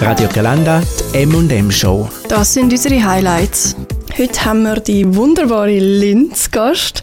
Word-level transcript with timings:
Radio 0.00 0.28
Galanda, 0.32 0.82
die 1.12 1.18
M&M 1.24 1.70
Show. 1.70 2.08
Das 2.26 2.54
sind 2.54 2.72
unsere 2.72 3.04
Highlights. 3.04 3.76
Heute 4.16 4.44
haben 4.46 4.62
wir 4.62 4.76
die 4.76 5.14
wunderbare 5.14 5.78
Lynn 5.78 6.32
zu 6.32 6.48
Gast. 6.50 7.02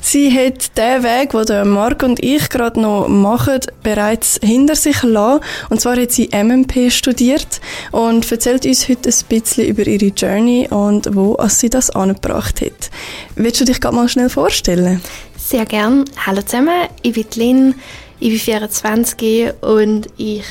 Sie 0.00 0.30
hat 0.30 0.76
den 0.78 1.02
Weg, 1.02 1.32
den 1.46 1.68
Marc 1.68 2.02
und 2.02 2.24
ich 2.24 2.48
gerade 2.48 2.80
noch 2.80 3.06
machen, 3.06 3.60
bereits 3.82 4.40
hinter 4.42 4.76
sich 4.76 5.02
lassen. 5.02 5.44
Und 5.68 5.82
zwar 5.82 6.00
hat 6.00 6.10
sie 6.10 6.30
MMP 6.32 6.90
studiert 6.90 7.60
und 7.92 8.30
erzählt 8.32 8.64
uns 8.64 8.88
heute 8.88 9.10
ein 9.10 9.24
bisschen 9.28 9.66
über 9.66 9.86
ihre 9.86 10.06
Journey 10.06 10.68
und 10.70 11.14
wo 11.14 11.36
sie 11.48 11.68
das 11.68 11.90
angebracht 11.90 12.62
hat. 12.62 12.90
Willst 13.36 13.60
du 13.60 13.66
dich 13.66 13.78
gerade 13.78 13.94
mal 13.94 14.08
schnell 14.08 14.30
vorstellen? 14.30 15.02
Sehr 15.36 15.66
gern. 15.66 16.06
Hallo 16.24 16.40
zusammen, 16.40 16.88
ich 17.02 17.12
bin 17.12 17.26
Lynn, 17.36 17.74
ich 18.20 18.30
bin 18.30 18.38
24 18.38 19.52
und 19.60 20.06
ich 20.16 20.44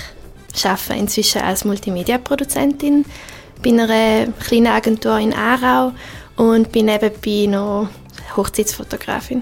arbeite 0.65 0.93
inzwischen 0.93 1.41
als 1.41 1.65
Multimedia-Produzentin 1.65 3.05
bei 3.63 3.70
einer 3.70 4.27
kleinen 4.39 4.67
Agentur 4.67 5.17
in 5.20 5.34
Aarau 5.34 5.93
und 6.35 6.71
bin 6.71 6.85
nebenbei 6.85 7.45
noch 7.48 7.89
Hochzeitsfotografin. 8.35 9.41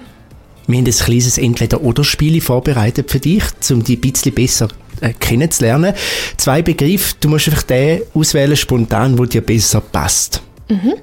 Wir 0.66 0.78
haben 0.78 0.86
ein 0.86 0.92
kleines 0.92 1.38
Entweder-Oder-Spiel 1.38 2.40
vorbereitet 2.40 3.10
für 3.10 3.20
dich, 3.20 3.44
um 3.70 3.84
dich 3.84 3.98
ein 3.98 4.00
bisschen 4.00 4.34
besser 4.34 4.68
äh, 5.00 5.12
kennenzulernen. 5.12 5.94
Zwei 6.36 6.62
Begriffe, 6.62 7.14
du 7.20 7.28
musst 7.28 7.48
einfach 7.48 7.62
den 7.62 8.02
auswählen 8.14 8.56
spontan, 8.56 9.16
wo 9.18 9.26
dir 9.26 9.42
besser 9.42 9.80
passt. 9.80 10.42
Mhm. 10.68 10.94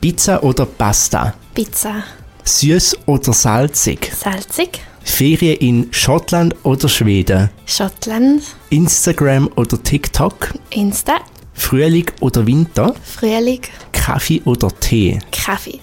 Pizza 0.00 0.42
oder 0.42 0.64
Pasta? 0.64 1.34
Pizza. 1.52 2.04
Süß 2.44 2.96
oder 3.06 3.32
salzig? 3.34 4.10
Salzig. 4.16 4.80
Ferien 5.02 5.56
in 5.58 5.92
Schottland 5.92 6.54
oder 6.62 6.88
Schweden? 6.88 7.50
Schottland. 7.66 8.42
Instagram 8.70 9.50
oder 9.56 9.82
TikTok? 9.82 10.54
Insta. 10.70 11.16
Frühling 11.54 12.06
oder 12.20 12.46
Winter? 12.46 12.94
Frühling. 13.02 13.62
Kaffee 13.92 14.40
oder 14.44 14.68
Tee? 14.80 15.18
Kaffee. 15.30 15.80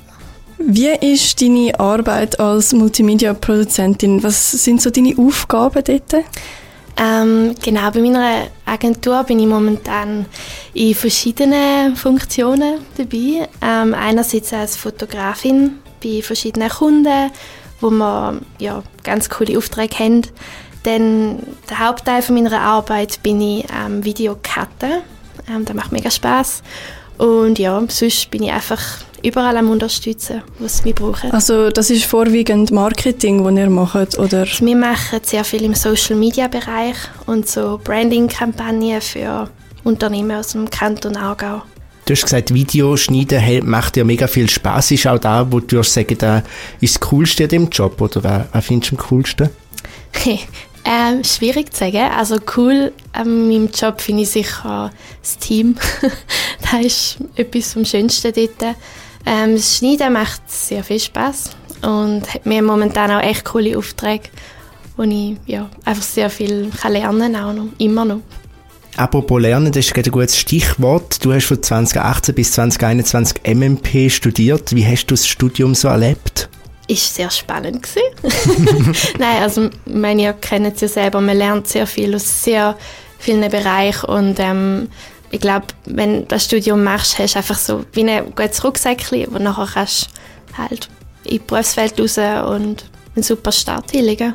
Wie 0.59 0.87
ist 0.87 1.39
deine 1.41 1.79
Arbeit 1.79 2.39
als 2.39 2.73
Multimedia-Produzentin? 2.73 4.23
Was 4.23 4.51
sind 4.51 4.81
so 4.81 4.89
deine 4.89 5.15
Aufgaben 5.17 5.83
dort? 5.83 6.25
Ähm, 6.99 7.53
genau, 7.63 7.91
bei 7.91 8.01
meiner 8.01 8.47
Agentur 8.65 9.23
bin 9.23 9.39
ich 9.39 9.45
momentan 9.45 10.25
in 10.73 10.95
verschiedenen 10.95 11.95
Funktionen 11.95 12.79
dabei. 12.97 13.47
Ähm, 13.61 13.93
einerseits 13.93 14.51
als 14.51 14.75
Fotografin 14.75 15.77
bei 16.03 16.23
verschiedenen 16.23 16.69
Kunden, 16.69 17.29
wo 17.79 17.89
wir 17.89 18.39
ja, 18.59 18.83
ganz 19.03 19.29
coole 19.29 19.57
Aufträge 19.57 19.99
haben. 19.99 20.21
Dann 20.83 21.39
der 21.69 21.79
Hauptteil 21.79 22.21
von 22.21 22.35
meiner 22.35 22.59
Arbeit 22.59 23.21
bin 23.23 23.41
ich 23.41 23.69
am 23.71 23.97
ähm, 23.97 24.05
Videocutten. 24.05 25.01
Ähm, 25.49 25.65
das 25.65 25.75
macht 25.75 25.91
mega 25.91 26.09
Spaß. 26.09 26.63
Und 27.17 27.59
ja, 27.59 27.81
sonst 27.87 28.29
bin 28.29 28.43
ich 28.43 28.51
einfach 28.51 28.81
überall 29.23 29.57
am 29.57 29.69
unterstützen, 29.69 30.43
was 30.59 30.85
wir 30.85 30.93
brauchen. 30.93 31.31
Also 31.31 31.69
das 31.69 31.89
ist 31.89 32.05
vorwiegend 32.05 32.71
Marketing, 32.71 33.43
das 33.43 33.53
ihr 33.53 33.69
macht, 33.69 34.17
oder? 34.17 34.45
Wir 34.45 34.75
machen 34.75 35.19
sehr 35.23 35.43
viel 35.43 35.63
im 35.63 35.73
Social-Media-Bereich 35.73 36.95
und 37.25 37.47
so 37.49 37.79
Branding-Kampagnen 37.83 39.01
für 39.01 39.49
Unternehmen 39.83 40.37
aus 40.37 40.49
dem 40.49 40.69
Kanton 40.69 41.17
Aargau. 41.17 41.63
Du 42.07 42.13
hast 42.13 42.23
gesagt, 42.23 42.53
Videoschneiden 42.53 43.69
macht 43.69 43.97
dir 43.97 44.05
mega 44.05 44.27
viel 44.27 44.49
Spaß. 44.49 44.91
Ist 44.91 45.05
auch 45.07 45.19
da, 45.19 45.45
wo 45.51 45.59
du 45.59 45.83
sagen, 45.83 46.17
da 46.17 46.41
ist 46.79 46.95
das 46.95 47.01
Coolste 47.01 47.43
an 47.43 47.49
dem 47.49 47.69
Job, 47.69 47.99
oder 47.99 48.47
was 48.49 48.65
findest 48.65 48.93
du 48.93 48.95
am 48.95 49.01
coolsten? 49.09 49.49
Ähm, 50.89 51.21
schwierig 51.21 51.73
zu 51.73 51.79
sagen. 51.79 52.09
Also 52.17 52.37
cool 52.55 52.93
an 53.11 53.49
meinem 53.49 53.69
Job 53.73 53.99
finde 53.99 54.23
ich 54.23 54.29
sicher 54.29 54.89
das 55.21 55.37
Team. 55.37 55.75
das 56.61 56.85
ist 56.85 57.17
etwas 57.35 57.73
vom 57.73 57.83
Schönsten 57.83 58.31
dort. 58.33 58.75
Ähm, 59.25 59.55
das 59.55 59.75
Schneiden 59.75 60.13
macht 60.13 60.49
sehr 60.49 60.85
viel 60.85 61.01
Spaß 61.01 61.49
und 61.81 62.33
hat 62.33 62.45
mir 62.45 62.61
momentan 62.61 63.11
auch 63.11 63.21
echt 63.21 63.43
coole 63.43 63.77
Aufträge, 63.77 64.29
wo 64.95 65.03
ich 65.03 65.35
ja, 65.45 65.69
einfach 65.83 66.03
sehr 66.03 66.29
viel 66.29 66.71
kann 66.79 66.93
lernen 66.93 67.33
kann, 67.33 67.35
auch 67.35 67.53
noch, 67.53 67.67
immer 67.79 68.05
noch. 68.05 68.21
Apropos 68.97 69.39
Lernen, 69.39 69.71
das 69.71 69.85
ist 69.85 69.95
ein 69.95 70.03
gutes 70.11 70.37
Stichwort. 70.37 71.23
Du 71.23 71.31
hast 71.31 71.45
von 71.45 71.61
2018 71.61 72.33
bis 72.33 72.51
2021 72.53 73.41
MMP 73.45 74.11
studiert. 74.11 74.75
Wie 74.75 74.85
hast 74.85 75.05
du 75.05 75.13
das 75.13 75.27
Studium 75.27 75.75
so 75.75 75.87
erlebt? 75.87 76.49
ist 76.87 77.15
sehr 77.15 77.29
spannend 77.29 77.85
Nein, 79.19 79.43
also 79.43 79.69
meine, 79.85 80.21
ihr 80.21 80.33
kennt 80.33 80.73
es 80.73 80.81
ja 80.81 80.87
selber, 80.87 81.19
man 81.19 81.37
lernt 81.37 81.67
sehr 81.67 81.85
viel 81.85 82.15
aus 82.15 82.43
sehr 82.43 82.77
vielen 83.19 83.51
Bereichen 83.51 84.05
und 84.05 84.39
ähm, 84.39 84.89
ich 85.29 85.41
glaube, 85.41 85.67
wenn 85.85 86.21
du 86.21 86.27
das 86.27 86.45
Studium 86.45 86.83
machst, 86.83 87.19
hast 87.19 87.35
du 87.35 87.39
einfach 87.39 87.57
so 87.57 87.85
wie 87.91 88.09
ein 88.09 88.33
gutes 88.33 88.63
Rucksäckchen, 88.63 89.27
wo 89.31 89.37
nachher 89.37 89.67
kannst 89.73 90.07
halt 90.57 90.87
in 91.25 91.31
die 91.31 91.39
Berufswelt 91.39 91.99
raus 91.99 92.17
und 92.17 92.85
einen 93.15 93.23
super 93.23 93.51
Start 93.51 93.91
hinlegen. 93.91 94.33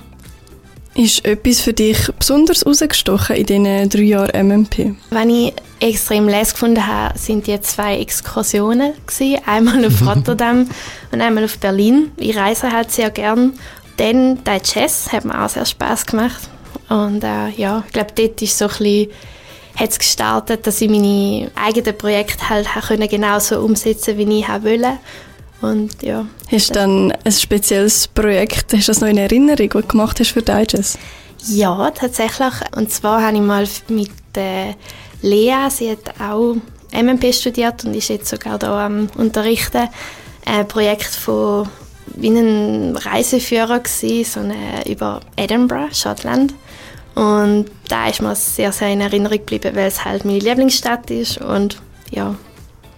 Ist 0.95 1.25
etwas 1.25 1.63
für 1.63 1.73
dich 1.73 1.99
besonders 2.19 2.61
herausgestochen 2.61 3.37
in 3.37 3.47
diesen 3.47 3.89
drei 3.89 4.03
Jahren 4.03 4.49
MMP? 4.49 4.95
Wenn 5.11 5.31
ich 5.31 5.55
extrem 5.81 6.29
les 6.29 6.53
gefunden 6.53 6.87
habe, 6.87 7.19
sind 7.19 7.47
die 7.47 7.59
zwei 7.63 7.99
Exkursionen 7.99 8.93
gewesen. 9.07 9.41
Einmal 9.47 9.87
auf 9.87 10.07
Rotterdam 10.07 10.69
und 11.11 11.21
einmal 11.21 11.45
auf 11.45 11.59
Berlin. 11.59 12.13
Ich 12.19 12.37
reise 12.37 12.71
halt 12.71 12.91
sehr 12.91 13.11
gern. 13.11 13.55
Dann 13.97 14.45
der 14.45 14.61
Jazz 14.63 15.11
hat 15.13 15.25
mir 15.25 15.43
auch 15.43 15.49
sehr 15.49 15.65
Spaß 15.65 16.07
gemacht. 16.07 16.49
Und 16.89 17.25
äh, 17.25 17.49
ja, 17.57 17.83
ich 17.87 17.93
glaube, 17.93 18.13
dort 18.15 18.43
ist 18.43 18.59
so 18.59 18.67
ein 18.67 18.71
bisschen 18.71 19.09
hat 19.75 19.91
es 19.91 19.99
gestartet, 19.99 20.67
dass 20.67 20.83
ich 20.83 20.91
meine 20.91 21.51
eigenen 21.55 21.97
Projekte 21.97 22.51
halt 22.51 22.69
genauso 23.11 23.61
umsetzen 23.61 24.19
wie 24.19 24.41
ich 24.41 24.49
wollte. 24.49 24.99
Und 25.62 26.03
ja. 26.03 26.27
Hast 26.50 26.71
du 26.71 26.75
dann 26.75 27.12
ein 27.25 27.33
spezielles 27.33 28.09
Projekt, 28.09 28.73
hast 28.75 28.89
du 28.89 28.91
das 28.93 29.00
noch 29.00 29.09
in 29.09 29.19
Erinnerung, 29.19 29.71
was 29.73 29.83
du 29.83 29.89
gemacht 29.89 30.21
hast 30.21 30.33
für 30.33 30.43
Digest? 30.43 30.99
Ja, 31.47 31.91
tatsächlich. 31.93 32.53
Und 32.77 32.91
zwar 32.91 33.23
habe 33.23 33.37
ich 33.37 33.43
mal 33.43 33.67
mit 33.89 34.11
äh, 34.37 34.75
Lea, 35.23 35.69
sie 35.71 35.91
hat 35.91 36.21
auch 36.21 36.56
MMP 36.93 37.33
studiert 37.33 37.84
und 37.84 37.95
ist 37.95 38.09
jetzt 38.09 38.28
sogar 38.28 38.59
da 38.59 38.87
am 38.87 39.09
Unterrichten, 39.17 39.89
ein 40.45 40.69
Projekt 40.69 41.15
von 41.15 41.69
wie 42.15 42.29
ein 42.29 42.97
Reiseführer 42.97 43.81
gewesen, 43.81 44.25
so 44.25 44.41
eine, 44.41 44.87
über 44.87 45.21
Edinburgh, 45.37 45.94
Schottland. 45.94 46.55
Und 47.15 47.67
da 47.89 48.09
ist 48.09 48.21
mir 48.21 48.34
sehr, 48.34 48.73
sehr 48.73 48.89
in 48.89 49.00
Erinnerung 49.00 49.39
geblieben, 49.39 49.75
weil 49.75 49.89
es 49.89 50.05
halt 50.05 50.25
meine 50.25 50.39
Lieblingsstadt 50.39 51.11
ist 51.11 51.39
und 51.39 51.81
ja, 52.11 52.34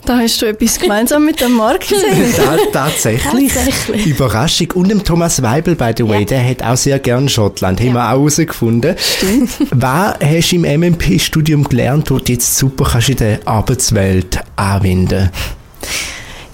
da 0.05 0.19
hast 0.19 0.41
du 0.41 0.47
etwas 0.47 0.79
gemeinsam 0.79 1.25
mit 1.25 1.41
dem 1.41 1.53
Marc 1.53 1.89
gesehen. 1.89 2.35
tatsächlich. 2.73 3.53
tatsächlich. 3.53 4.07
Überraschung. 4.07 4.71
Und 4.75 4.91
dem 4.91 5.03
Thomas 5.03 5.43
Weibel, 5.43 5.75
by 5.75 5.93
the 5.97 6.09
way, 6.09 6.21
ja. 6.21 6.25
der 6.27 6.49
hat 6.49 6.63
auch 6.63 6.77
sehr 6.77 6.99
gern 6.99 7.29
Schottland. 7.29 7.81
Ja. 7.81 7.87
Haben 7.87 7.95
wir 7.95 8.05
auch 8.05 8.19
herausgefunden. 8.19 8.97
Stimmt. 8.99 9.51
Was 9.71 10.15
hast 10.21 10.53
du 10.53 10.57
im 10.57 10.81
MMP-Studium 10.81 11.65
gelernt, 11.65 12.11
wo 12.11 12.19
du 12.19 12.33
jetzt 12.33 12.57
super 12.57 12.89
kannst 12.93 13.11
in 13.11 13.17
der 13.17 13.41
Arbeitswelt 13.45 14.39
anwenden 14.57 15.31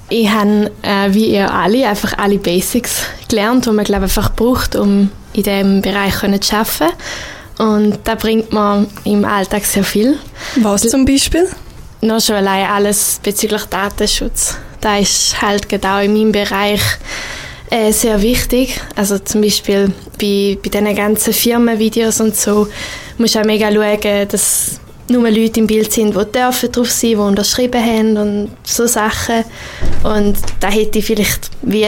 Ich 0.09 0.29
habe, 0.29 0.71
äh, 0.83 1.13
wie 1.13 1.27
ihr 1.27 1.53
alle, 1.53 1.89
einfach 1.89 2.19
alle 2.19 2.39
Basics 2.39 3.03
gelernt, 3.29 3.67
die 3.67 3.71
man, 3.71 3.85
glaube 3.85 4.05
einfach 4.05 4.35
braucht, 4.35 4.77
um 4.77 5.11
in 5.33 5.43
diesem 5.43 5.83
Bereich 5.83 6.15
zu 6.19 6.57
arbeiten. 6.57 6.95
Und 7.59 7.99
da 8.05 8.15
bringt 8.15 8.53
man 8.53 8.87
im 9.05 9.25
Alltag 9.25 9.67
sehr 9.67 9.85
viel. 9.85 10.17
Was 10.57 10.81
zum 10.83 11.05
Beispiel? 11.05 11.47
Noch 12.03 12.21
schon 12.21 12.37
allein 12.37 12.67
alles 12.67 13.21
bezüglich 13.23 13.65
Datenschutz. 13.65 14.57
Da 14.81 14.99
ist 14.99 15.41
halt 15.41 15.69
genau 15.69 16.01
in 16.01 16.15
meinem 16.15 16.33
Bereich 16.33 16.81
äh, 17.71 17.93
sehr 17.93 18.21
wichtig. 18.23 18.81
Also 18.97 19.19
zum 19.19 19.43
Beispiel 19.43 19.93
bei, 20.19 20.59
bei 20.63 20.69
diesen 20.71 20.95
ganzen 20.95 21.33
Firmenvideos 21.33 22.21
und 22.21 22.37
so 22.37 22.69
muss 23.19 23.37
auch 23.37 23.45
mega 23.45 23.71
schauen, 23.71 24.29
dass 24.29 24.81
nur 25.09 25.29
Leute 25.29 25.61
im 25.61 25.67
Bild 25.67 25.93
sind, 25.93 26.17
die 26.17 26.33
dürfen 26.33 26.73
drauf 26.73 26.91
sein, 26.91 27.11
die 27.11 27.17
unterschrieben 27.17 27.85
haben 27.85 28.17
und 28.17 28.51
so 28.63 28.87
Sachen. 28.87 29.45
Und 30.05 30.37
da 30.61 30.69
hätte 30.69 31.01
ich 31.01 31.05
vielleicht 31.05 31.51
wie 31.63 31.87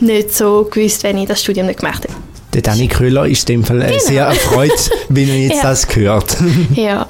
nicht 0.00 0.34
so 0.34 0.68
gewusst, 0.70 1.02
wenn 1.02 1.18
ich 1.18 1.28
das 1.28 1.42
Studium 1.42 1.66
nicht 1.66 1.80
gemacht 1.80 2.04
hätte. 2.04 2.14
Der 2.52 2.62
Danny 2.62 2.88
Köhler 2.88 3.26
ist 3.26 3.48
in 3.48 3.60
dem 3.60 3.64
Fall 3.64 3.78
genau. 3.78 3.98
sehr 3.98 4.24
erfreut, 4.24 4.90
wenn 5.08 5.28
er 5.28 5.38
jetzt 5.38 5.56
ja. 5.62 5.62
das 5.62 5.86
gehört. 5.86 6.36
ja, 6.74 7.06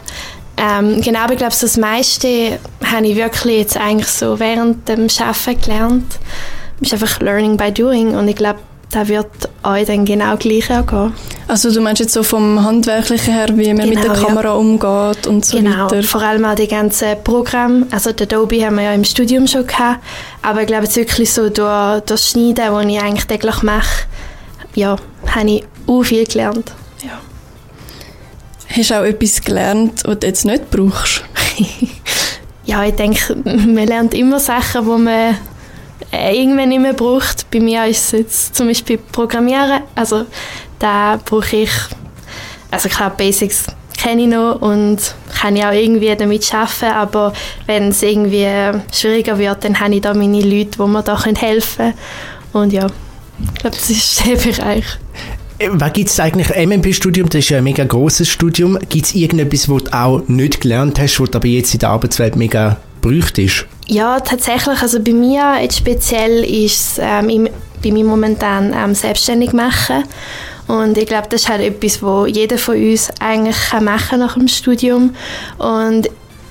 ähm, 0.61 1.01
genau, 1.01 1.21
aber 1.21 1.33
ich 1.33 1.39
glaube, 1.39 1.55
das 1.59 1.77
meiste 1.77 2.59
habe 2.85 3.07
ich 3.07 3.17
wirklich 3.17 3.59
jetzt 3.59 3.77
eigentlich 3.77 4.09
so 4.09 4.39
während 4.39 4.89
dem 4.89 5.07
Arbeiten 5.21 5.61
gelernt. 5.61 6.19
Es 6.81 6.89
ist 6.89 6.93
einfach 6.95 7.21
Learning 7.21 7.57
by 7.57 7.73
Doing 7.73 8.15
und 8.15 8.29
ich 8.29 8.37
glaube, 8.37 8.59
da 8.91 9.07
wird 9.07 9.27
euch 9.63 9.87
dann 9.87 10.05
genau 10.05 10.37
gleich 10.37 10.71
angehen. 10.71 11.13
Also 11.47 11.73
du 11.73 11.81
meinst 11.81 12.01
jetzt 12.01 12.13
so 12.13 12.23
vom 12.23 12.65
Handwerklichen 12.65 13.35
her, 13.35 13.49
wie 13.55 13.73
man 13.73 13.89
genau, 13.89 13.95
mit 13.95 14.05
der 14.05 14.15
genau, 14.15 14.27
Kamera 14.27 14.49
ja. 14.49 14.55
umgeht 14.55 15.27
und 15.27 15.45
so 15.45 15.57
genau, 15.57 15.91
weiter? 15.91 16.03
vor 16.03 16.23
allem 16.23 16.45
auch 16.45 16.55
die 16.55 16.69
ganzen 16.69 17.23
Programme. 17.23 17.87
Also 17.91 18.13
den 18.13 18.27
Adobe 18.27 18.65
haben 18.65 18.77
wir 18.77 18.85
ja 18.85 18.93
im 18.93 19.05
Studium 19.05 19.47
schon 19.47 19.67
gehabt, 19.67 20.01
aber 20.43 20.63
ich 20.63 20.67
glaube 20.67 20.85
jetzt 20.85 20.97
wirklich 20.97 21.33
so 21.33 21.49
durch, 21.49 22.01
durch 22.03 22.21
Schneiden, 22.21 22.55
das 22.55 22.85
ich 22.85 23.01
eigentlich 23.01 23.27
täglich 23.27 23.63
mache, 23.63 24.07
ja, 24.75 24.97
habe 25.27 25.51
ich 25.51 25.65
auch 25.87 26.03
viel 26.03 26.27
gelernt. 26.27 26.73
Ja. 27.05 27.19
Hast 28.77 28.91
du 28.91 29.01
auch 29.01 29.05
etwas 29.05 29.41
gelernt, 29.41 30.03
was 30.05 30.21
du 30.21 30.27
jetzt 30.27 30.45
nicht 30.45 30.71
brauchst? 30.71 31.25
ja, 32.65 32.85
ich 32.85 32.95
denke, 32.95 33.37
man 33.45 33.87
lernt 33.87 34.15
immer 34.15 34.39
Sachen, 34.39 34.85
die 34.85 35.03
man 35.03 35.37
äh, 36.13 36.41
irgendwann 36.41 36.69
nicht 36.69 36.81
mehr 36.81 36.93
braucht. 36.93 37.51
Bei 37.51 37.59
mir 37.59 37.85
ist 37.87 38.07
es 38.07 38.13
jetzt 38.13 38.57
zum 38.57 38.69
Beispiel 38.69 38.99
Programmieren. 38.99 39.83
Also 39.97 40.27
da 40.79 41.19
brauche 41.25 41.57
ich, 41.57 41.71
also 42.71 42.89
klar, 42.89 43.11
Basics 43.11 43.67
kenne 44.01 44.23
ich 44.23 44.29
noch 44.29 44.63
und 44.63 44.99
kann 45.41 45.57
ich 45.57 45.65
auch 45.65 45.73
irgendwie 45.73 46.15
damit 46.17 46.55
arbeiten, 46.55 46.85
aber 46.95 47.33
wenn 47.67 47.89
es 47.89 48.03
irgendwie 48.03 48.47
schwieriger 48.93 49.39
wird, 49.39 49.65
dann 49.65 49.79
habe 49.79 49.95
ich 49.95 50.01
da 50.01 50.15
meine 50.15 50.41
Leute, 50.41 50.79
die 50.79 50.87
mir 50.87 51.03
da 51.03 51.23
helfen 51.23 51.77
können. 51.77 51.95
Und 52.53 52.73
ja, 52.73 52.87
ich 53.53 53.61
glaube, 53.61 53.77
das 53.77 53.91
ist 53.91 54.27
der 54.27 54.37
Bereich. 54.37 54.85
Äh, 55.61 55.69
was 55.73 55.93
gibt 55.93 56.09
es 56.09 56.19
eigentlich? 56.19 56.49
MMP-Studium, 56.49 57.29
das 57.29 57.41
ist 57.41 57.51
ja 57.51 57.59
ein 57.59 57.65
mega 57.65 57.85
grosses 57.85 58.29
Studium. 58.29 58.79
Gibt 58.89 59.07
es 59.07 59.15
irgendetwas, 59.15 59.69
was 59.69 59.85
du 59.85 59.93
auch 59.93 60.23
nicht 60.27 60.61
gelernt 60.61 60.99
hast, 60.99 61.21
was 61.21 61.33
aber 61.33 61.47
jetzt 61.47 61.73
in 61.75 61.81
der 61.81 61.91
Arbeitswelt 61.91 62.37
mega 62.37 62.79
bräuchtest? 63.03 63.67
Ja, 63.87 64.21
tatsächlich. 64.21 64.81
Also 64.81 65.01
bei 65.01 65.13
mir 65.13 65.59
jetzt 65.61 65.79
speziell 65.79 66.45
ist 66.45 66.99
es 66.99 67.01
ähm, 67.01 67.49
bei 67.83 67.93
mir 67.93 68.05
momentan 68.05 68.73
ähm, 68.75 68.95
selbstständig 68.95 69.53
machen. 69.53 70.05
Und 70.67 70.97
ich 70.97 71.07
glaube, 71.07 71.27
das 71.29 71.43
ist 71.43 71.49
halt 71.49 71.63
etwas, 71.63 72.01
was 72.01 72.31
jeder 72.31 72.57
von 72.57 72.77
uns 72.77 73.11
eigentlich 73.19 73.57
machen 73.81 74.09
kann 74.11 74.21
nach 74.21 74.35
dem 74.35 74.47
Studium. 74.47 75.15
Und 75.59 76.10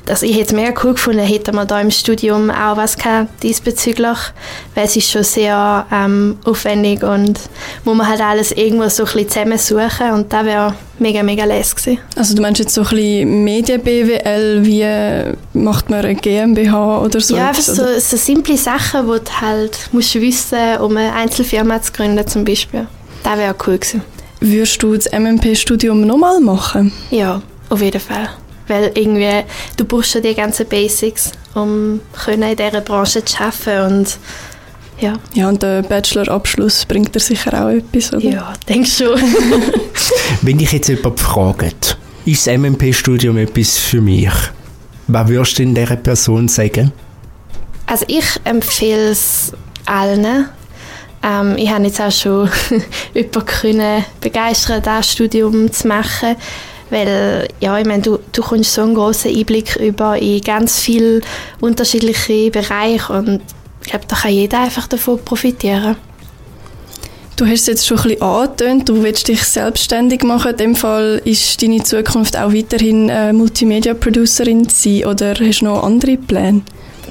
also 0.10 0.26
ich 0.26 0.34
hätte 0.34 0.48
es 0.48 0.54
mega 0.54 0.74
cool 0.84 0.94
gefunden, 0.94 1.20
hätte 1.20 1.52
man 1.52 1.68
da 1.68 1.80
im 1.80 1.92
Studium 1.92 2.50
auch 2.50 2.78
was 2.78 2.98
gehabt 2.98 3.44
diesbezüglich, 3.44 4.18
weil 4.76 4.86
es 4.86 4.96
ist 4.96 5.10
schon 5.10 5.24
sehr 5.24 5.86
ähm, 5.92 6.38
aufwendig 6.46 7.04
und 7.04 7.40
muss 7.86 7.98
man 7.98 8.08
halt 8.08 8.22
alles 8.22 8.52
irgendwo 8.52 8.90
so 8.90 9.04
ein 9.04 9.06
bisschen 9.06 9.30
zusammensuchen 9.30 10.12
und 10.12 10.34
da 10.34 10.46
wäre 10.46 10.74
mega, 10.98 11.24
mega 11.24 11.46
lässig 11.46 11.76
gewesen. 11.76 12.00
Also 12.16 12.36
du 12.36 12.42
meinst 12.42 12.60
jetzt 12.60 12.74
so 12.74 12.82
ein 12.82 12.90
bisschen 12.90 13.44
Medien-BWL, 13.44 14.66
wie 14.66 15.60
macht 15.60 15.90
man 15.90 16.00
eine 16.00 16.16
GmbH 16.16 17.02
oder 17.02 17.20
so? 17.20 17.36
Ja, 17.38 17.50
einfach 17.50 17.62
so, 17.62 17.84
so 18.00 18.18
simple 18.18 18.58
Sachen, 18.58 19.06
die 19.06 19.20
du 19.20 19.42
halt 19.42 19.78
musst 19.92 20.16
wissen, 20.16 20.78
um 20.80 20.98
eine 20.98 21.14
Einzelfirma 21.14 21.82
zu 21.82 21.94
gründen 21.94 22.28
zum 22.28 22.44
Beispiel. 22.44 22.88
Das 23.24 23.38
wäre 23.38 23.56
cool 23.68 23.78
gewesen. 23.78 24.02
Würdest 24.42 24.82
du 24.82 24.96
das 24.96 25.12
MMP-Studium 25.12 26.02
nochmal 26.02 26.40
machen? 26.40 26.94
Ja, 27.12 27.42
auf 27.70 27.82
jeden 27.82 28.00
Fall 28.00 28.30
weil 28.70 28.92
irgendwie, 28.96 29.44
du 29.78 29.86
brauchst 29.86 30.16
ja 30.16 30.22
die 30.22 30.36
ganzen 30.36 30.68
Basics, 30.68 31.32
um 31.56 32.00
in 32.28 32.42
dieser 32.42 32.82
Branche 32.82 33.26
zu 33.26 33.40
arbeiten 33.42 33.94
und 33.94 34.18
ja. 35.02 35.14
Ja, 35.34 35.48
und 35.48 35.64
der 35.64 35.82
Bachelor-Abschluss 35.82 36.86
bringt 36.86 37.16
dir 37.16 37.22
sicher 37.22 37.54
auch 37.54 37.70
etwas, 37.70 38.14
oder? 38.14 38.30
Ja, 38.30 38.54
denke 38.68 38.88
schon. 38.88 39.18
Wenn 40.42 40.58
dich 40.58 40.74
jetzt 40.74 40.90
jemand 40.90 41.20
fragt, 41.20 41.98
ist 42.26 42.46
das 42.46 42.58
MMP-Studium 42.58 43.38
etwas 43.38 43.78
für 43.78 44.02
mich? 44.02 44.32
Was 45.08 45.28
würdest 45.30 45.58
du 45.58 45.64
in 45.64 45.74
dieser 45.74 45.96
Person 45.96 46.48
sagen? 46.48 46.92
Also 47.86 48.06
ich 48.08 48.26
empfehle 48.44 49.12
es 49.12 49.54
allen. 49.86 50.46
Ähm, 51.24 51.56
ich 51.58 51.70
habe 51.70 51.86
jetzt 51.86 52.00
auch 52.00 52.12
schon 52.12 52.50
jemanden 53.14 54.06
begeistern, 54.22 54.82
das 54.84 55.12
Studium 55.12 55.72
zu 55.72 55.88
machen. 55.88 56.36
Weil, 56.90 57.48
ja, 57.60 57.78
ich 57.78 57.86
meine, 57.86 58.02
du, 58.02 58.20
du 58.32 58.42
kommst 58.42 58.74
so 58.74 58.82
einen 58.82 58.96
grossen 58.96 59.36
Einblick 59.36 59.76
über 59.76 60.18
in 60.18 60.42
ganz 60.42 60.80
viele 60.80 61.22
unterschiedliche 61.62 62.50
Bereiche 62.52 63.14
und 63.14 63.42
ich 63.82 63.92
glaube, 63.92 64.06
da 64.08 64.16
kann 64.16 64.32
jeder 64.32 64.60
einfach 64.62 64.88
davon 64.88 65.24
profitieren. 65.24 65.96
Du 67.36 67.46
hast 67.46 67.62
es 67.62 67.68
jetzt 67.68 67.88
schon 67.88 67.98
ein 68.00 68.04
bisschen 68.04 68.22
angetönt, 68.22 68.90
du 68.90 69.02
willst 69.02 69.30
dich 69.30 69.42
selbstständig 69.44 70.24
machen. 70.24 70.52
In 70.52 70.58
dem 70.58 70.76
Fall 70.76 71.22
ist 71.24 71.62
deine 71.62 71.82
Zukunft 71.82 72.36
auch 72.36 72.54
weiterhin 72.54 73.08
äh, 73.08 73.32
Multimedia-Producerin 73.32 74.68
sein 74.68 75.06
oder 75.06 75.34
hast 75.40 75.62
du 75.62 75.66
noch 75.66 75.84
andere 75.84 76.18
Pläne? 76.18 76.64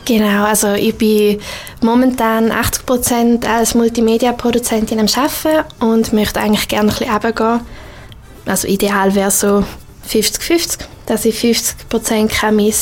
Genau, 0.04 0.44
also 0.44 0.74
ich 0.74 0.94
bin 0.96 1.38
momentan 1.81 2.52
80% 2.52 3.46
als 3.46 3.74
Multimedia-Produzentin 3.74 5.00
am 5.00 5.06
Arbeiten 5.06 5.64
und 5.81 6.12
möchte 6.12 6.40
eigentlich 6.40 6.69
gerne 6.69 6.90
ein 6.90 6.98
bisschen 6.98 7.10
runtergehen 7.10 7.60
also 8.48 8.66
ideal 8.68 9.14
wäre 9.14 9.30
so 9.30 9.64
50-50, 10.10 10.78
dass 11.06 11.24
ich 11.24 11.38
50 11.38 11.88
Prozent 11.88 12.32
mein 12.42 12.72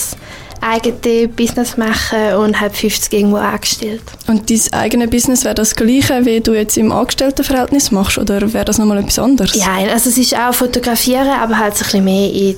eigenes 0.61 1.29
Business 1.37 1.77
machen 1.77 2.35
und 2.39 2.61
halt 2.61 2.77
50 2.77 3.13
irgendwo 3.13 3.37
angestellt. 3.37 4.03
Und 4.27 4.49
dein 4.51 4.61
eigenes 4.73 5.11
Business 5.11 5.45
wäre 5.45 5.55
das 5.55 5.75
gleiche, 5.75 6.25
wie 6.25 6.41
du 6.41 6.55
jetzt 6.55 6.77
im 6.77 6.93
Angestelltenverhältnis 6.93 7.91
machst, 7.91 8.19
oder 8.19 8.53
wäre 8.53 8.65
das 8.65 8.79
nochmal 8.79 8.99
etwas 8.99 9.19
anderes? 9.19 9.55
Ja, 9.55 9.75
also 9.93 10.09
es 10.09 10.19
ist 10.19 10.35
auch 10.35 10.55
Fotografieren, 10.55 11.29
aber 11.29 11.59
halt 11.59 11.77
so 11.77 11.85
ein 11.85 11.87
bisschen 11.87 12.05
mehr 12.05 12.33
in 12.33 12.57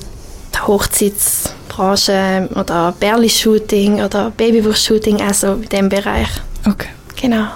der 0.52 0.66
Hochzeitsbranche 0.66 2.48
oder 2.54 2.94
Berli-Shooting 2.98 4.02
oder 4.02 4.30
Babywurst-Shooting, 4.36 5.20
also 5.20 5.54
in 5.54 5.68
diesem 5.68 5.88
Bereich. 5.88 6.28
Okay. 6.66 6.88
Genau. 7.20 7.46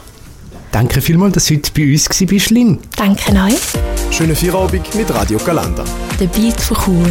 Danke 0.72 1.00
vielmals, 1.00 1.34
dass 1.34 1.46
du 1.46 1.54
heute 1.54 1.70
bei 1.72 1.92
uns 1.92 2.08
warst, 2.08 2.50
Lynn. 2.50 2.78
Danke 2.96 3.32
euch. 3.32 4.01
Schönen 4.12 4.36
Feierabend 4.36 4.94
mit 4.94 5.12
Radio 5.14 5.38
Galanda. 5.38 5.82
Der 6.20 6.26
Beat 6.26 6.60
von 6.60 6.76
Chur. 6.76 7.10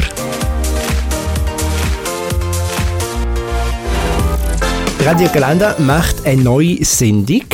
Radio 5.04 5.28
Galanda 5.34 5.76
macht 5.80 6.28
eine 6.28 6.44
neue 6.44 6.86
Sendung 6.86 7.46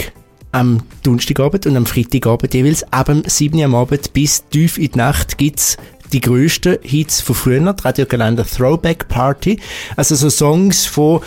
am 0.51 0.83
Donnerstagabend 1.01 1.65
und 1.65 1.77
am 1.77 1.85
Freitagabend 1.85 2.53
jeweils 2.53 2.83
ab 2.91 3.05
dem 3.05 3.23
7. 3.25 3.57
Uhr 3.57 3.65
am 3.65 3.75
Abend 3.75 4.11
bis 4.11 4.43
tief 4.49 4.77
in 4.77 4.91
die 4.91 4.97
Nacht 4.97 5.37
gibt 5.37 5.59
es 5.59 5.77
die 6.11 6.19
grössten 6.19 6.77
Hits 6.81 7.21
von 7.21 7.33
früher, 7.33 7.61
die 7.73 7.83
Radio 7.83 8.05
Galanda 8.05 8.43
Throwback 8.43 9.07
Party. 9.07 9.61
Also 9.95 10.15
so 10.15 10.29
Songs 10.29 10.85
von 10.85 11.21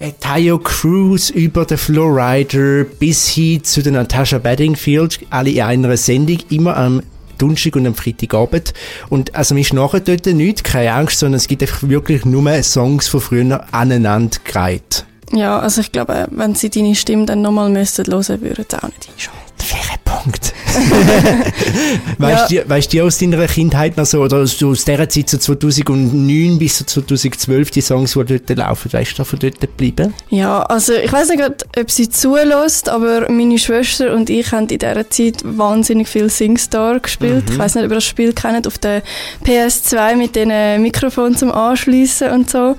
äh, 0.00 0.10
Tayo 0.18 0.58
Cruz 0.58 1.30
über 1.30 1.64
den 1.64 1.78
Flowrider 1.78 2.82
bis 2.98 3.28
hin 3.28 3.62
zu 3.62 3.84
der 3.84 3.92
Natasha 3.92 4.38
Bedingfield, 4.38 5.20
alle 5.30 5.50
in 5.50 5.62
einer 5.62 5.96
Sendung, 5.96 6.38
immer 6.50 6.76
am 6.76 7.02
Donnerstag 7.42 7.76
und 7.76 7.86
am 7.86 7.94
Freitagabend. 7.94 8.72
Und 9.10 9.34
also 9.34 9.54
mir 9.54 9.62
ist 9.62 9.72
nachher 9.72 10.00
dort 10.00 10.26
nichts, 10.26 10.62
keine 10.62 10.92
Angst, 10.92 11.18
sondern 11.18 11.38
es 11.38 11.48
gibt 11.48 11.62
einfach 11.62 11.88
wirklich 11.88 12.24
nur 12.24 12.62
Songs 12.62 13.08
von 13.08 13.20
früher 13.20 13.64
aneinander 13.72 14.38
gereiht. 14.44 15.04
Ja, 15.32 15.58
also 15.58 15.80
ich 15.80 15.92
glaube, 15.92 16.28
wenn 16.30 16.54
sie 16.54 16.70
deine 16.70 16.94
Stimme 16.94 17.26
dann 17.26 17.42
nochmal 17.42 17.70
müssten 17.70 18.06
hören, 18.06 18.40
würden 18.42 18.66
sie 18.68 18.76
auch 18.76 18.88
nicht 18.88 19.04
hinschauen. 19.04 19.38
Faire 19.56 19.98
Punkt. 20.04 20.52
weißt, 22.18 22.50
ja. 22.50 22.62
du, 22.62 22.70
weißt 22.70 22.92
du 22.92 23.04
aus 23.04 23.18
deiner 23.18 23.46
Kindheit 23.46 23.96
noch 23.96 24.06
so, 24.06 24.20
oder 24.20 24.46
so 24.46 24.70
aus 24.70 24.84
dieser 24.84 25.08
Zeit, 25.08 25.30
so 25.30 25.38
2009 25.38 26.58
bis 26.58 26.78
so 26.78 26.84
2012, 26.84 27.70
die 27.70 27.80
Songs, 27.80 28.12
die 28.12 28.24
dort 28.24 28.58
laufen, 28.58 28.92
weißt 28.92 29.18
du, 29.18 29.24
von 29.24 29.38
dort 29.38 29.60
geblieben? 29.60 30.14
Ja, 30.30 30.62
also 30.62 30.92
ich 30.94 31.12
weiß 31.12 31.28
nicht 31.30 31.42
ob 31.78 31.90
sie 31.90 32.08
zulässt, 32.08 32.88
aber 32.88 33.30
meine 33.30 33.58
Schwester 33.58 34.14
und 34.14 34.30
ich 34.30 34.52
haben 34.52 34.68
in 34.68 34.78
dieser 34.78 35.08
Zeit 35.10 35.42
wahnsinnig 35.44 36.08
viel 36.08 36.28
Singstar 36.28 37.00
gespielt. 37.00 37.46
Mhm. 37.46 37.52
Ich 37.52 37.58
weiß 37.58 37.74
nicht, 37.74 37.84
ob 37.84 37.90
ihr 37.90 37.96
das 37.96 38.04
Spiel 38.04 38.32
kennt, 38.32 38.66
auf 38.66 38.78
der 38.78 39.02
PS2 39.44 40.16
mit 40.16 40.36
den 40.36 40.82
Mikrofonen 40.82 41.36
zum 41.36 41.52
Anschließen 41.52 42.30
und 42.30 42.50
so. 42.50 42.76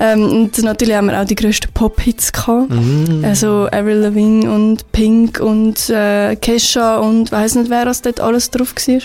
Ähm, 0.00 0.24
und 0.24 0.62
natürlich 0.62 0.96
haben 0.96 1.06
wir 1.06 1.20
auch 1.20 1.24
die 1.24 1.34
grössten 1.34 1.72
Pop-Hits 1.72 2.32
gehabt. 2.32 2.70
Mhm. 2.70 3.24
Also 3.24 3.68
Avril 3.70 3.98
Lavigne 3.98 4.50
und 4.50 4.90
Pink 4.92 5.40
und 5.40 5.88
äh, 5.90 6.36
Kesha 6.36 6.98
und 6.98 7.31
weiß 7.32 7.56
nicht, 7.56 7.70
wer 7.70 7.84
das 7.84 8.02
dort 8.02 8.20
alles 8.20 8.50
drauf 8.50 8.74
war. 8.86 9.00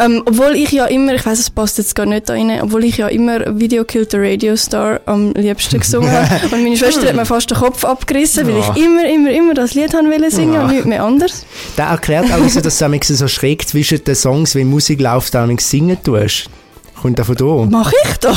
Ähm, 0.00 0.22
obwohl 0.26 0.54
ich 0.54 0.70
ja 0.70 0.86
immer, 0.86 1.14
ich 1.14 1.26
weiß, 1.26 1.40
es 1.40 1.50
passt 1.50 1.76
jetzt 1.78 1.96
gar 1.96 2.06
nicht 2.06 2.28
da 2.28 2.34
rein, 2.34 2.60
obwohl 2.62 2.84
ich 2.84 2.98
ja 2.98 3.08
immer 3.08 3.58
Video 3.58 3.84
Killed 3.84 4.12
the 4.12 4.18
Radio 4.18 4.54
Star 4.56 5.00
am 5.06 5.32
liebsten 5.32 5.80
gesungen 5.80 6.12
habe. 6.12 6.46
Und 6.54 6.62
meine 6.62 6.76
Schwester 6.76 7.08
hat 7.08 7.16
mir 7.16 7.26
fast 7.26 7.50
den 7.50 7.58
Kopf 7.58 7.84
abgerissen, 7.84 8.46
weil 8.46 8.58
ich 8.58 8.84
immer, 8.84 9.08
immer, 9.08 9.30
immer 9.32 9.54
das 9.54 9.74
Lied 9.74 9.92
haben 9.94 10.08
wollte 10.08 10.30
singen 10.30 10.54
ja. 10.54 10.62
und 10.62 10.72
nicht 10.72 10.84
mehr 10.84 11.02
anders. 11.02 11.44
Das 11.76 11.90
erklärt 11.90 12.26
auch, 12.26 12.60
dass 12.62 12.78
du 12.78 13.16
so 13.16 13.26
schräg 13.26 13.66
zwischen 13.66 14.04
den 14.04 14.14
Songs, 14.14 14.54
wenn 14.54 14.68
Musik 14.68 15.00
läuft, 15.00 15.34
auch 15.34 15.48
singen 15.58 15.98
tust. 16.00 16.48
Kommt 17.00 17.16
da 17.16 17.22
von 17.22 17.36
da? 17.36 17.66
Mach 17.70 17.92
ich 17.92 18.16
das? 18.16 18.36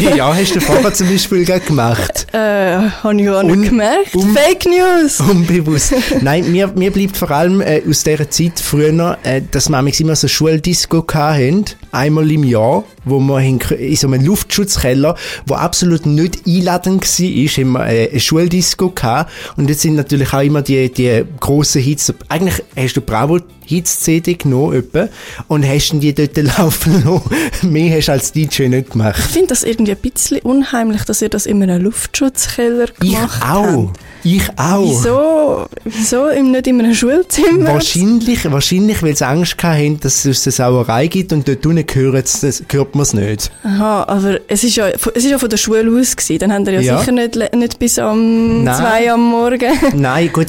ja, 0.16 0.34
hast 0.34 0.56
du 0.56 0.60
vorher 0.60 0.92
zum 0.92 1.08
Beispiel 1.08 1.44
gemacht? 1.44 2.26
Äh, 2.32 2.38
habe 2.38 3.20
ich 3.20 3.24
gar 3.24 3.44
nicht 3.44 3.56
Un 3.56 3.62
gemerkt. 3.62 4.14
Um 4.16 4.34
Fake 4.34 4.66
News! 4.66 5.20
Unbewusst. 5.20 5.94
Nein, 6.20 6.50
mir, 6.50 6.66
mir 6.74 6.90
bleibt 6.90 7.16
vor 7.16 7.30
allem 7.30 7.60
äh, 7.60 7.80
aus 7.88 8.02
dieser 8.02 8.28
Zeit 8.28 8.58
früher, 8.58 9.16
äh, 9.22 9.42
dass 9.48 9.68
wir 9.68 10.00
immer 10.00 10.16
so 10.16 10.26
Schuldisco 10.26 11.04
hatten, 11.14 11.66
einmal 11.92 12.30
im 12.30 12.44
Jahr, 12.44 12.84
wo 13.04 13.18
wir 13.20 13.40
in, 13.40 13.58
in 13.58 13.96
so 13.96 14.06
einem 14.06 14.24
Luftschutzkeller, 14.24 15.16
wo 15.46 15.54
absolut 15.54 16.06
nicht 16.06 16.46
einladend 16.46 17.02
war, 17.02 17.18
wir 17.18 17.80
äh, 17.86 18.10
eine 18.10 18.20
Schuldisco 18.20 18.90
gehabt. 18.90 19.30
Und 19.56 19.68
jetzt 19.68 19.82
sind 19.82 19.96
natürlich 19.96 20.32
auch 20.32 20.42
immer 20.42 20.62
die, 20.62 20.92
die 20.92 21.24
grossen 21.38 21.82
Hits. 21.82 22.12
Eigentlich 22.28 22.62
hast 22.76 22.96
du 22.96 23.00
Bravo 23.00 23.40
Hits-CD 23.70 24.34
genommen 24.34 24.78
etwa, 24.78 25.08
und 25.46 25.66
hast 25.66 25.92
die 25.92 26.12
dort 26.12 26.36
laufen 26.58 27.04
lassen. 27.04 27.72
Mehr 27.72 27.96
hast 27.96 28.08
du 28.08 28.12
als 28.12 28.32
DJ 28.32 28.64
nicht 28.64 28.90
gemacht. 28.90 29.18
Ich 29.18 29.26
finde 29.26 29.48
das 29.48 29.62
irgendwie 29.62 29.92
ein 29.92 29.98
bisschen 29.98 30.40
unheimlich, 30.40 31.04
dass 31.04 31.22
ihr 31.22 31.28
das 31.28 31.46
in 31.46 31.62
einem 31.62 31.82
Luftschutzkeller 31.82 32.86
gemacht 32.86 33.40
habt. 33.40 33.44
Ich 33.44 33.44
auch. 33.44 33.86
Habt. 33.86 33.98
Ich 34.22 34.42
auch. 34.56 34.82
Wieso, 34.82 35.66
wieso 35.84 36.28
im- 36.28 36.50
nicht 36.50 36.66
in 36.66 36.78
einem 36.80 36.94
Schulzimmer? 36.94 37.66
Wahrscheinlich, 37.74 38.50
wahrscheinlich, 38.50 39.02
weil 39.02 39.16
sie 39.16 39.26
Angst 39.26 39.62
hatten, 39.62 39.98
dass 40.00 40.24
es 40.24 40.46
eine 40.46 40.52
Sauerei 40.52 41.06
gibt 41.06 41.32
und 41.32 41.48
dort 41.48 41.64
unten 41.64 41.84
hört, 41.94 42.28
hört 42.70 42.94
man 42.94 43.02
es 43.02 43.14
nicht. 43.14 43.50
Aha, 43.62 44.04
aber 44.08 44.40
es 44.48 44.64
ist 44.64 44.76
ja, 44.76 44.88
es 44.88 45.06
ist 45.06 45.30
ja 45.30 45.38
von 45.38 45.48
der 45.48 45.56
Schule 45.56 45.90
aus 46.00 46.16
gewesen. 46.16 46.38
Dann 46.38 46.52
haben 46.52 46.66
wir 46.66 46.74
ja, 46.74 46.80
Ja. 46.80 46.98
sicher 46.98 47.12
nicht, 47.12 47.38
nicht 47.54 47.78
bis 47.78 47.98
um 47.98 48.64
Nein. 48.64 48.76
zwei 48.76 49.10
am 49.12 49.30
Morgen. 49.30 49.72
Nein, 49.94 50.30
gut, 50.32 50.48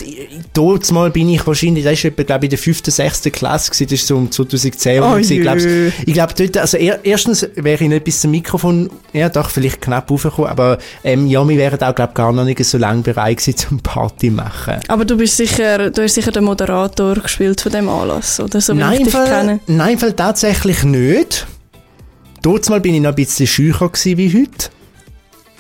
dort 0.54 0.92
mal 0.92 1.10
bin 1.10 1.30
ich 1.30 1.46
wahrscheinlich, 1.48 1.84
das 1.84 1.94
ist 1.94 2.06
etwa, 2.06 2.24
glaube 2.24 2.46
ich, 2.46 2.48
in 2.48 2.58
der 2.58 2.60
fünften, 2.60 2.92
sechsten 2.92 3.32
Klasse 3.32 3.72
gewesen, 3.72 3.88
das 3.90 4.00
ist 4.00 4.08
so 4.08 4.18
um 4.18 4.30
2010 4.32 5.00
rum 5.02 5.12
Oh 5.12 5.16
gewesen. 5.16 5.34
ich 5.38 5.42
glaube, 5.42 5.60
jö. 5.62 5.92
ich 6.06 6.14
glaube 6.14 6.34
dort, 6.38 6.58
also 6.58 6.78
er, 6.78 7.00
erstens 7.04 7.48
wäre 7.56 7.84
ich 7.84 7.90
nicht 7.90 8.04
bis 8.04 8.22
zum 8.22 8.32
Mikrofon, 8.32 8.90
ja 9.14 9.30
doch, 9.30 9.50
vielleicht 9.50 9.82
knapp 9.82 10.10
raufgekommen, 10.12 10.50
aber 10.52 10.78
ähm, 11.04 11.28
ja, 11.28 11.48
wir 11.48 11.58
wären 11.58 11.82
auch, 11.82 11.96
glaube 11.96 12.14
gar 12.14 12.32
noch 12.34 12.44
nicht 12.46 12.64
so 12.66 12.78
lange 12.78 13.02
bereit 13.02 13.38
gewesen 13.38 13.56
zum 13.62 13.80
Party 13.80 14.30
machen. 14.30 14.76
Aber 14.88 15.06
du 15.06 15.18
bist 15.18 15.38
sicher, 15.38 15.90
du 15.90 16.04
hast 16.04 16.16
sicher 16.16 16.32
den 16.32 16.44
Moderator 16.44 17.16
gespielt 17.16 17.62
von 17.62 17.72
dem 17.72 17.90
Anlass, 17.90 18.40
oder? 18.40 18.62
So 18.62 18.74
wie 18.74 18.80
nein, 18.80 18.98
ich 19.00 19.04
dich 19.06 19.14
Fall, 19.14 19.28
kenne. 19.28 19.60
nein, 19.68 19.98
Fall 19.98 20.14
tatsächlich 20.14 20.84
nicht. 20.84 21.48
Dort 22.42 22.70
mal 22.70 22.82
bin 22.82 22.96
ich 22.96 23.02
noch 23.02 23.10
ein 23.10 23.16
bisschen 23.16 23.48
schücher 23.48 23.90
gewesen 23.90 24.18
wie 24.18 24.34
heute. 24.42 24.70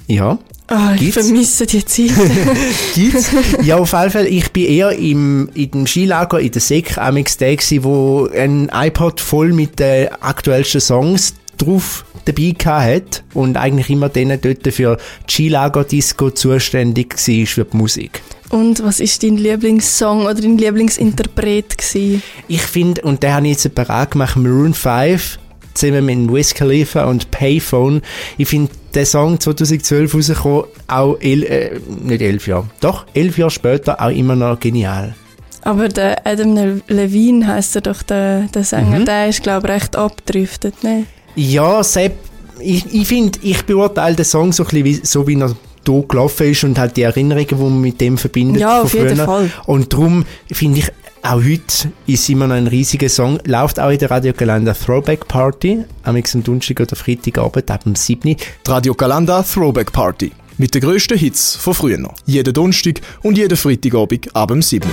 Ja. 0.07 0.39
Ah, 0.67 0.93
ich 0.95 1.01
Gibt's? 1.01 1.25
vermisse 1.27 1.65
die 1.65 1.83
Zeit. 1.85 2.11
Gibt's? 2.95 3.29
ja, 3.63 3.75
auf 3.77 3.91
jeden 3.91 4.09
Fall. 4.09 4.27
Ich 4.27 4.51
bin 4.51 4.65
eher 4.65 4.91
im, 4.93 5.49
in 5.53 5.71
dem 5.71 5.85
Skilager 5.87 6.39
in 6.39 6.51
der 6.51 6.61
Sek 6.61 6.95
der 6.95 7.55
gsi, 7.57 7.83
wo 7.83 8.29
ein 8.33 8.71
iPod 8.73 9.19
voll 9.19 9.51
mit 9.51 9.79
den 9.79 10.07
aktuellsten 10.21 10.79
Songs 10.79 11.33
drauf 11.61 12.05
dabei 12.25 12.53
hat 12.65 13.23
und 13.33 13.57
eigentlich 13.57 13.89
immer 13.89 14.09
denen 14.09 14.39
dort 14.41 14.67
für 14.73 14.97
die 15.27 15.31
Skilager-Disco 15.33 16.31
zuständig 16.31 17.15
war 17.15 17.45
für 17.47 17.65
die 17.65 17.77
Musik. 17.77 18.21
Und 18.49 18.83
was 18.83 18.99
ist 18.99 19.23
dein 19.23 19.37
Lieblingssong 19.37 20.23
oder 20.23 20.35
dein 20.35 20.57
Lieblingsinterpret 20.57 21.77
gewesen? 21.77 22.21
Ich 22.47 22.61
finde, 22.61 23.01
und 23.01 23.23
den 23.23 23.33
habe 23.33 23.45
ich 23.45 23.53
jetzt 23.53 23.63
separat 23.63 24.11
gemacht, 24.11 24.35
Maroon 24.35 24.73
5, 24.73 25.39
zusammen 25.73 26.05
mit 26.05 26.33
Wiz 26.33 26.53
Khalifa 26.53 27.05
und 27.05 27.31
Payphone. 27.31 28.01
Ich 28.37 28.49
finde, 28.49 28.71
der 28.93 29.05
Song 29.05 29.39
2012 29.39 30.13
rausgekommen, 30.13 30.65
auch 30.87 31.15
el, 31.21 31.43
äh, 31.43 31.79
nicht 32.03 32.21
elf 32.21 32.45
Jahre, 32.47 32.67
doch 32.81 33.05
elf 33.13 33.37
Jahre 33.37 33.51
später 33.51 34.01
auch 34.01 34.09
immer 34.09 34.35
noch 34.35 34.59
genial. 34.59 35.15
Aber 35.63 35.87
der 35.87 36.25
Adam 36.27 36.55
Le- 36.55 36.81
Levine 36.89 37.47
heisst 37.47 37.75
er 37.75 37.81
doch, 37.81 38.01
der, 38.03 38.47
der 38.53 38.63
Sänger, 38.65 38.99
Mhm. 38.99 39.05
der 39.05 39.29
ist, 39.29 39.43
glaube 39.43 39.67
ich, 39.67 39.73
recht 39.75 39.95
abgedriftet, 39.95 40.83
ne? 40.83 41.05
Ja, 41.35 41.83
Sepp, 41.83 42.13
ich, 42.59 42.93
ich 42.93 43.07
finde, 43.07 43.39
ich 43.41 43.63
beurteile 43.63 44.15
den 44.15 44.25
Song 44.25 44.51
so, 44.51 44.63
ein 44.63 44.67
bisschen 44.67 44.85
wie, 44.85 44.99
so 45.03 45.27
wie 45.27 45.39
er 45.39 45.55
hier 45.85 46.03
gelaufen 46.07 46.51
ist 46.51 46.63
und 46.63 46.77
halt 46.77 46.97
die 46.97 47.01
Erinnerungen, 47.01 47.47
die 47.47 47.55
man 47.55 47.81
mit 47.81 48.01
dem 48.01 48.17
verbindet. 48.17 48.61
Ja, 48.61 48.77
von 48.77 48.85
auf 48.85 48.93
jeden 48.93 49.15
früher. 49.15 49.25
Fall. 49.25 49.51
Und 49.65 49.93
darum 49.93 50.25
finde 50.51 50.79
ich, 50.79 50.91
auch 51.23 51.43
heute 51.43 51.91
ist 52.07 52.29
immer 52.29 52.47
noch 52.47 52.55
ein 52.55 52.67
riesiger 52.67 53.09
Song. 53.09 53.39
Läuft 53.45 53.79
auch 53.79 53.91
in 53.91 53.99
der 53.99 54.09
Radio 54.09 54.33
Galanda 54.33 54.73
Throwback 54.73 55.27
Party, 55.27 55.83
am 56.03 56.15
nächsten 56.15 56.43
Donnerstag 56.43 56.79
oder 56.81 56.95
Freitagabend 56.95 57.69
ab 57.69 57.83
dem 57.83 57.95
7. 57.95 58.21
Die 58.21 58.37
Radio 58.67 58.95
Galanda 58.95 59.43
Throwback 59.43 59.91
Party. 59.91 60.31
Mit 60.57 60.73
den 60.73 60.81
grössten 60.81 61.17
Hits 61.17 61.55
von 61.55 61.73
früher. 61.73 62.11
Jeden 62.25 62.53
Donnerstag 62.53 63.01
und 63.21 63.37
jeden 63.37 63.57
Freitagabend 63.57 64.35
ab 64.35 64.49
dem 64.49 64.61
7. 64.61 64.89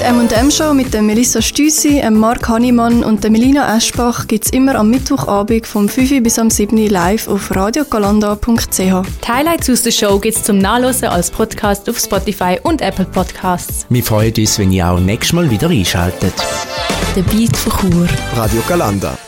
Die 0.00 0.06
M&M-Show 0.06 0.72
mit 0.72 0.94
der 0.94 1.02
Melissa 1.02 1.42
Stüssi, 1.42 2.00
dem 2.00 2.14
Marc 2.14 2.48
Hannemann 2.48 3.04
und 3.04 3.22
der 3.22 3.30
Melina 3.30 3.76
Eschbach 3.76 4.26
gibt 4.26 4.46
es 4.46 4.50
immer 4.50 4.76
am 4.76 4.88
Mittwochabend 4.88 5.66
vom 5.66 5.90
5 5.90 6.12
Uhr 6.12 6.20
bis 6.22 6.38
am 6.38 6.48
7 6.48 6.74
Uhr 6.78 6.88
live 6.88 7.28
auf 7.28 7.54
radiogalanda.ch. 7.54 8.78
Die 8.78 9.28
Highlights 9.28 9.68
aus 9.68 9.82
der 9.82 9.90
Show 9.90 10.18
gibt 10.18 10.38
es 10.38 10.42
zum 10.42 10.56
Nachlesen 10.56 11.08
als 11.08 11.30
Podcast 11.30 11.86
auf 11.90 11.98
Spotify 11.98 12.58
und 12.62 12.80
Apple 12.80 13.04
Podcasts. 13.04 13.84
Wir 13.90 14.02
freuen 14.02 14.32
uns, 14.38 14.58
wenn 14.58 14.72
ihr 14.72 14.88
auch 14.88 14.98
nächstes 14.98 15.34
Mal 15.34 15.50
wieder 15.50 15.68
einschaltet. 15.68 16.32
Der 17.14 17.22
Beat 17.22 17.54
von 17.54 17.90
Chur. 17.90 18.08
Radio 18.36 18.62
Galanda. 18.66 19.18